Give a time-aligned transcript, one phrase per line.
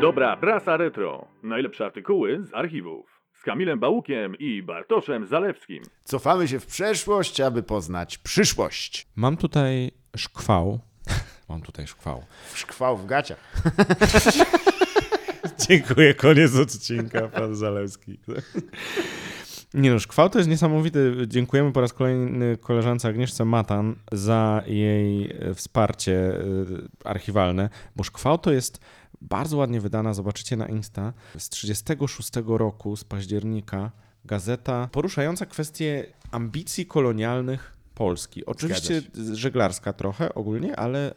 [0.00, 1.28] Dobra prasa retro.
[1.42, 3.20] Najlepsze artykuły z archiwów.
[3.34, 5.82] Z Kamilem Bałukiem i Bartoszem Zalewskim.
[6.04, 9.06] Cofamy się w przeszłość, aby poznać przyszłość.
[9.16, 10.80] Mam tutaj szkwał.
[11.48, 12.22] Mam tutaj szkwał.
[12.54, 13.62] Szkwał w gaciach.
[15.68, 18.18] Dziękuję, koniec odcinka, pan Zalewski.
[19.74, 21.14] Nie no, szkwał to jest niesamowity.
[21.26, 26.42] Dziękujemy po raz kolejny koleżance Agnieszce Matan za jej e, wsparcie e,
[27.04, 28.80] archiwalne, bo szkwał to jest
[29.20, 33.90] bardzo ładnie wydana, zobaczycie na Insta, z 36 roku, z października,
[34.24, 38.46] gazeta poruszająca kwestie ambicji kolonialnych Polski.
[38.46, 41.14] Oczywiście żeglarska trochę ogólnie, ale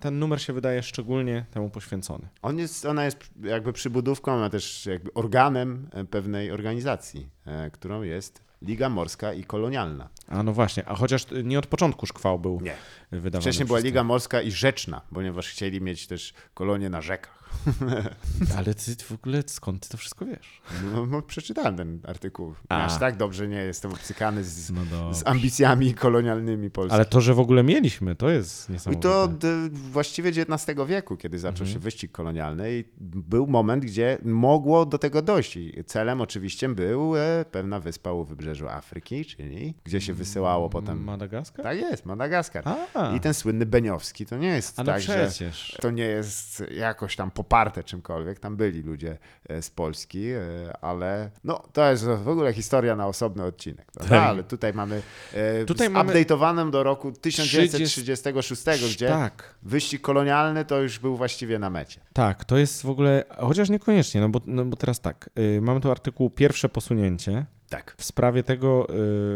[0.00, 2.28] ten numer się wydaje szczególnie temu poświęcony.
[2.42, 8.02] On jest, ona jest jakby przybudówką, a też jakby organem e, pewnej organizacji, e, którą
[8.02, 10.08] jest Liga Morska i Kolonialna.
[10.28, 12.74] A no właśnie, a chociaż nie od początku szkwał był Nie.
[13.10, 13.42] wydawany.
[13.42, 17.47] Wcześniej była Liga Morska i Rzeczna, ponieważ chcieli mieć też kolonie na rzekach.
[17.54, 18.56] To.
[18.58, 20.62] Ale ty w ogóle skąd ty to wszystko wiesz?
[20.94, 22.54] No, no, przeczytałem ten artykuł.
[22.68, 22.84] A.
[22.84, 26.94] Aż tak dobrze nie jestem obcykany z, No z ambicjami kolonialnymi Polski.
[26.94, 29.02] Ale to, że w ogóle mieliśmy, to jest I niesamowite.
[29.08, 31.72] to od e, właściwie XIX wieku, kiedy zaczął Mhm.
[31.74, 35.56] się wyścig kolonialny i był moment, gdzie mogło do tego dojść.
[35.56, 41.04] I celem oczywiście był e, pewna wyspa u wybrzeżu Afryki, czyli gdzie się wysyłało potem...
[41.04, 41.62] Madagaskar?
[41.62, 42.64] Tak jest, Madagaskar.
[42.94, 45.76] A, I ten słynny Beniowski, to nie jest a no tak, że przecież.
[45.80, 48.38] to nie jest jakoś tam poparte czymkolwiek.
[48.38, 50.40] Tam byli ludzie e, z Polski, e,
[50.80, 53.92] ale no, to jest w ogóle historia na osobny odcinek.
[53.92, 54.12] Tak.
[54.12, 55.02] Ale tutaj mamy,
[55.34, 61.58] e, Tutaj mamy- update'owanym do roku 1936, gdzie Tak, wyścig kolonialny to już był właściwie
[61.58, 62.00] na mecie.
[62.12, 65.80] tak, to jest w ogóle, chociaż niekoniecznie, no bo, no bo teraz tak, y, mamy
[65.80, 67.94] tu artykuł Pierwsze posunięcie Tak.
[67.98, 68.86] w sprawie tego,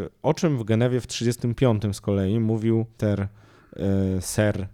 [0.05, 3.29] y, o czym w Genewie w 1935 z kolei mówił ter
[4.19, 4.69] y, ser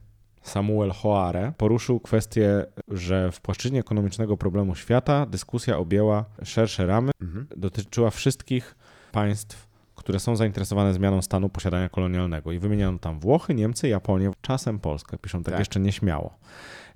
[0.48, 1.52] Samuel Hoare.
[1.56, 7.46] Poruszył kwestię, że w płaszczyźnie ekonomicznego problemu świata dyskusja objęła szersze ramy, Mhm.
[7.56, 8.74] dotyczyła wszystkich
[9.12, 12.52] państw, które są zainteresowane zmianą stanu posiadania kolonialnego.
[12.52, 15.18] I wymieniano tam Włochy, Niemcy, Japonię, czasem Polskę.
[15.18, 15.58] Piszą tak, Tak.
[15.58, 16.38] jeszcze nieśmiało.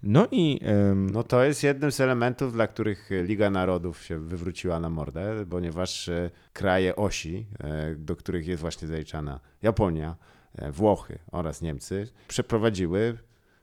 [0.02, 0.60] No i
[0.90, 5.46] ym, No to jest jednym z elementów, dla których Liga Narodów się wywróciła na mordę,
[5.50, 10.16] ponieważ e, kraje osi, e, do których jest właśnie zaliczana Japonia,
[10.54, 13.18] e, Włochy oraz Niemcy, przeprowadziły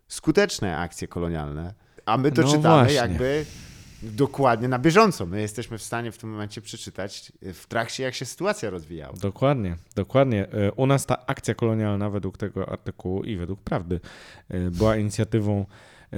[0.10, 1.74] skuteczne akcje kolonialne,
[2.06, 2.96] a my to No czytamy właśnie.
[2.96, 3.46] jakby
[4.04, 5.26] dokładnie na bieżąco.
[5.26, 9.14] My jesteśmy w stanie w tym momencie przeczytać e, w trakcie, jak się sytuacja rozwijała.
[9.22, 10.48] Dokładnie, dokładnie.
[10.52, 14.00] E, U nas ta akcja kolonialna według tego artykułu i według prawdy
[14.50, 15.66] e, była inicjatywą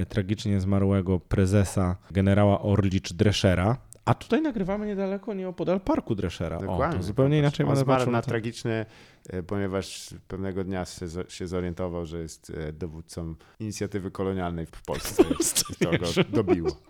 [0.08, 6.58] tragicznie zmarłego prezesa generała Orlicz Dreschera, a tutaj nagrywamy niedaleko, nieopodal parku Dreschera.
[6.58, 8.86] O, to zupełnie inaczej On zmarł na tragiczny,
[9.28, 14.82] e, ponieważ pewnego dnia się, zo- się zorientował, że jest e, dowódcą inicjatywy kolonialnej w
[14.82, 15.22] Polsce.
[15.80, 16.70] I to go dobiło.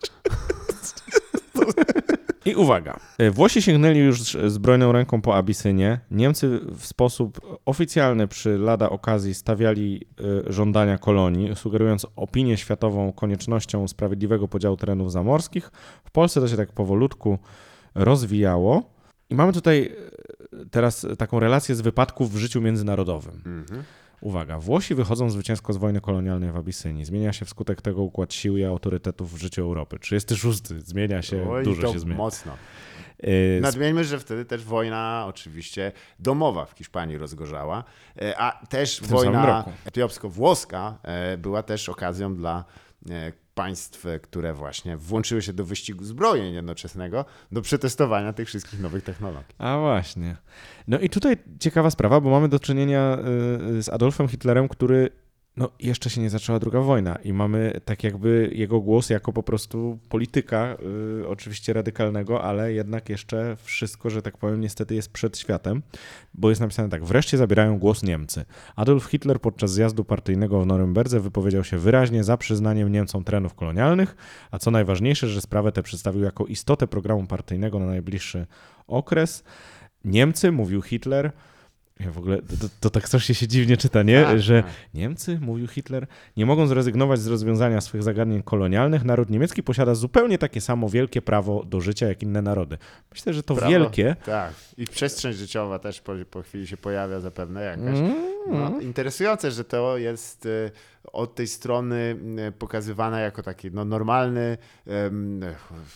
[2.44, 6.00] I uwaga, e, Włosi sięgnęli już z brojną ręką po Abisynię.
[6.10, 10.06] Niemcy w sposób oficjalny przy lada okazji stawiali
[10.46, 15.70] e, żądania kolonii, sugerując opinię światową koniecznością sprawiedliwego podziału terenów zamorskich.
[16.04, 17.38] W Polsce to się tak powolutku
[17.94, 18.82] rozwijało.
[19.30, 19.94] I mamy tutaj
[20.52, 23.42] e, teraz taką relację z wypadków w życiu międzynarodowym.
[23.46, 23.84] Mhm.
[24.22, 27.04] Uwaga, Włosi wychodzą zwycięsko z wojny kolonialnej w Abysynii.
[27.04, 29.98] Zmienia się wskutek tego układ sił i autorytetów w życiu Europy.
[29.98, 30.66] 36.
[30.66, 32.16] Zmienia się, Oj, dużo to się zmienia.
[32.16, 32.52] mocno.
[33.22, 37.84] Yy, Nadmieńmy, że wtedy też wojna oczywiście domowa w Hiszpanii rozgorzała,
[38.22, 42.64] e, a też wojna etiopsko-włoska e, była też okazją dla
[43.10, 49.04] e, państw, które właśnie włączyły się do wyścigu zbrojeń jednoczesnego, do przetestowania tych wszystkich nowych
[49.04, 49.54] technologii.
[49.58, 50.36] A właśnie.
[50.88, 53.18] No i tutaj ciekawa sprawa, bo mamy do czynienia
[53.78, 55.10] y, z Adolfem Hitlerem, który
[55.56, 59.42] no, jeszcze się nie zaczęła druga wojna i mamy tak jakby jego głos jako po
[59.42, 60.76] prostu polityka,
[61.20, 65.82] y, oczywiście radykalnego, ale jednak jeszcze wszystko, że tak powiem, niestety jest przed światem,
[66.34, 68.44] bo jest napisane tak, wreszcie zabierają głos Niemcy.
[68.76, 74.16] Adolf Hitler podczas zjazdu partyjnego w Norymberdze wypowiedział się wyraźnie za przyznaniem Niemcom terenów kolonialnych,
[74.50, 78.46] a co najważniejsze, że sprawę tę przedstawił jako istotę programu partyjnego na najbliższy
[78.86, 79.44] okres.
[80.04, 81.32] Niemcy, mówił Hitler,
[82.04, 84.22] ja w ogóle, to, to, tak strasznie się dziwnie czyta, nie?
[84.22, 84.72] Tak, że tak.
[84.94, 86.06] Niemcy, mówił Hitler,
[86.36, 89.04] nie mogą zrezygnować z rozwiązania swoich zagadnień kolonialnych.
[89.04, 92.78] Naród niemiecki posiada zupełnie takie samo wielkie prawo do życia jak inne narody.
[93.12, 94.16] Myślę, że to Prawo- wielkie.
[94.24, 94.52] Tak.
[94.78, 97.98] I przestrzeń życiowa też po, po chwili się pojawia zapewne jakaś.
[97.98, 98.14] Mm,
[98.50, 100.70] No, interesujące, że to jest e,
[101.12, 102.16] od tej strony
[102.48, 104.58] e, pokazywana jako taki no, normalny,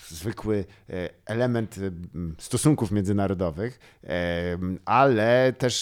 [0.08, 1.78] zwykły e, element
[2.14, 3.78] em, stosunków międzynarodowych,
[4.84, 5.74] ale też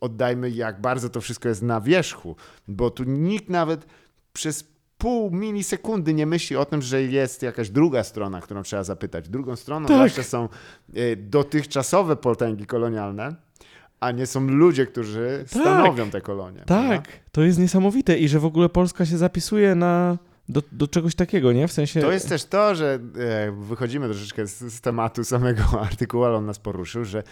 [0.00, 2.36] oddajmy, jak bardzo to wszystko jest na wierzchu,
[2.68, 3.86] bo tu nikt nawet
[4.32, 4.64] przez
[4.98, 9.28] pół milisekundy nie myśli o tym, że jest jakaś druga strona, którą trzeba zapytać.
[9.28, 9.96] Drugą stroną Tak.
[9.96, 10.48] zawsze są
[10.94, 13.34] e, dotychczasowe potęgi kolonialne,
[14.00, 16.58] a nie są ludzie, którzy stanowią te kolonie.
[16.58, 17.10] Tak, prawda?
[17.32, 20.18] to jest niesamowite i że w ogóle Polska się zapisuje na,
[20.50, 21.68] do, do czegoś takiego, nie?
[21.68, 22.00] W sensie...
[22.00, 26.46] To jest też to, że e, wychodzimy troszeczkę z, z tematu samego artykułu, ale on
[26.46, 27.22] nas poruszył, że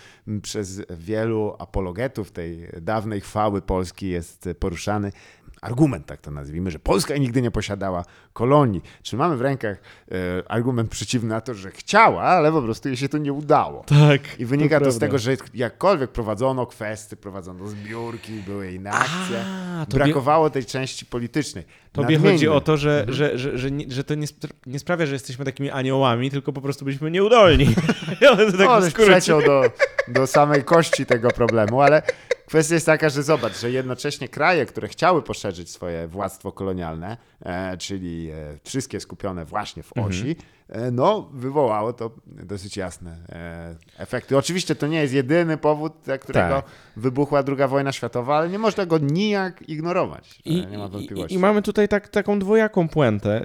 [0.42, 5.12] przez wielu apologetów tej dawnej chwały Polski jest e, poruszany
[5.60, 8.82] argument, tak to nazwijmy, że Polska nigdy nie posiadała kolonii.
[9.02, 9.76] Czy mamy w rękach
[10.10, 10.14] e,
[10.50, 13.84] argument przeciwny na to, że chciała, ale po prostu jej się to nie udało.
[13.84, 14.20] Tak.
[14.40, 15.06] I wynika to, z prawda.
[15.06, 21.64] tego, że jakkolwiek prowadzono kwestie, prowadzono zbiórki, były inne akcje, A, brakowało tej części politycznej.
[21.92, 23.16] Tobie chodzi o to, że, Mhm.
[23.16, 26.52] że, że, że, nie, że to nie, spra- nie sprawia, że jesteśmy takimi aniołami, tylko
[26.52, 27.66] po prostu byliśmy nieudolni.
[28.30, 28.68] Ale to tak
[28.98, 29.62] no, przeciął do,
[30.08, 32.02] do samej kości tego problemu, ale
[32.48, 37.76] kwestia jest taka, że zobacz, że jednocześnie kraje, które chciały poszerzyć swoje władztwo kolonialne, e,
[37.76, 40.36] czyli e, wszystkie skupione właśnie w osi,
[40.68, 44.36] e, no wywołało to dosyć jasne e, efekty.
[44.36, 46.64] Oczywiście to nie jest jedyny powód, dla którego Tak.
[46.96, 50.40] wybuchła II wojna światowa, ale nie można go nijak ignorować.
[50.44, 51.36] I, e, nie ma i, wątpliwości.
[51.36, 53.42] I mamy tutaj tak, taką dwojaką puentę.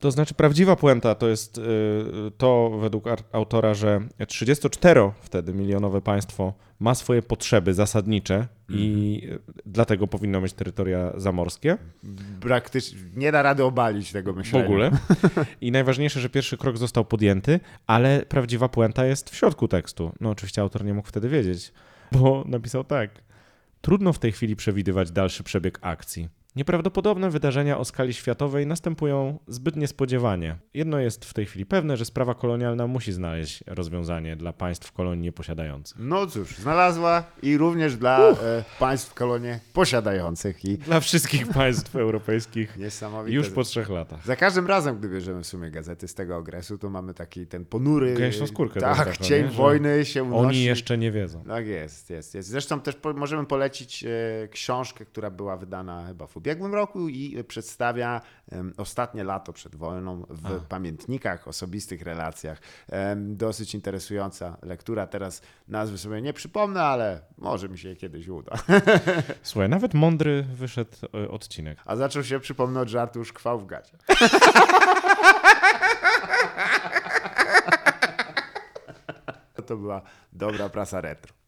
[0.00, 1.62] To znaczy, prawdziwa puenta to jest y,
[2.38, 9.42] to według autora, że 34 wtedy milionowe państwo ma swoje potrzeby zasadnicze i Mhm.
[9.66, 11.78] dlatego powinno mieć terytoria zamorskie.
[12.40, 14.64] Praktycznie nie da rady obalić tego W myślenia.
[14.66, 14.90] ogóle.
[15.60, 20.12] I najważniejsze, że pierwszy krok został podjęty, ale prawdziwa puenta jest w środku tekstu.
[20.20, 21.72] No oczywiście autor nie mógł wtedy wiedzieć,
[22.12, 23.10] bo napisał tak.
[23.80, 26.28] Trudno w tej chwili przewidywać dalszy przebieg akcji.
[26.56, 30.56] Nieprawdopodobne wydarzenia o skali światowej następują zbyt niespodziewanie.
[30.74, 35.22] Jedno jest w tej chwili pewne, że sprawa kolonialna musi znaleźć rozwiązanie dla państw kolonii
[35.22, 35.96] nieposiadających.
[36.00, 38.34] No cóż, znalazła i również dla e,
[38.78, 43.34] państw kolonie posiadających i Dla wszystkich państw europejskich niesamowite.
[43.34, 44.26] już po trzech latach.
[44.26, 47.64] Za każdym razem, gdy bierzemy w sumie gazety z tego okresu, to mamy taki ten
[47.64, 48.14] ponury...
[48.14, 50.46] Gęsią skórkę Tak, taką, cień wojny się unosi.
[50.46, 51.44] Oni jeszcze nie wiedzą.
[51.44, 52.48] Tak jest, jest, jest.
[52.48, 57.44] Zresztą też po, możemy polecić e, książkę, która była wydana chyba w ubiegłym roku i
[57.44, 58.20] przedstawia
[58.76, 60.60] ostatnie lato przed wojną w A.
[60.68, 62.60] pamiętnikach, osobistych relacjach.
[63.16, 65.06] Dosyć interesująca lektura.
[65.06, 68.52] Teraz nazwy sobie nie przypomnę, ale może mi się kiedyś uda.
[69.42, 71.78] Słuchaj, nawet mądry wyszedł e, odcinek.
[71.84, 73.98] A zaczął się, przypomnę, od żartu już chwał w gacie.
[79.66, 80.02] To była
[80.32, 81.41] dobra prasa retro.